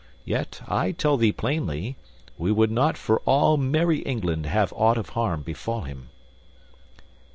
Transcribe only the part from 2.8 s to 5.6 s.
for all merry England have aught of harm